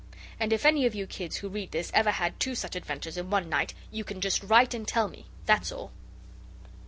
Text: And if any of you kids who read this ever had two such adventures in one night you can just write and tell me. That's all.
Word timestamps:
And 0.39 0.51
if 0.51 0.65
any 0.65 0.87
of 0.87 0.95
you 0.95 1.05
kids 1.05 1.35
who 1.37 1.47
read 1.49 1.69
this 1.73 1.91
ever 1.93 2.09
had 2.09 2.39
two 2.39 2.55
such 2.55 2.75
adventures 2.75 3.17
in 3.17 3.29
one 3.29 3.49
night 3.49 3.75
you 3.91 4.03
can 4.03 4.19
just 4.19 4.41
write 4.41 4.73
and 4.73 4.87
tell 4.87 5.07
me. 5.07 5.27
That's 5.45 5.71
all. 5.71 5.91